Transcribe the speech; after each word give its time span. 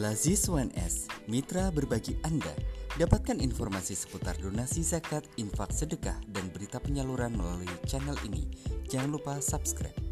Lazis 0.00 0.48
UNS, 0.48 1.12
mitra 1.28 1.68
berbagi 1.68 2.16
Anda. 2.24 2.56
Dapatkan 2.96 3.36
informasi 3.36 3.92
seputar 3.92 4.32
donasi 4.40 4.80
zakat, 4.80 5.28
infak 5.36 5.76
sedekah, 5.76 6.16
dan 6.32 6.48
berita 6.56 6.80
penyaluran 6.80 7.36
melalui 7.36 7.68
channel 7.84 8.16
ini. 8.24 8.48
Jangan 8.88 9.12
lupa 9.12 9.36
subscribe. 9.44 10.09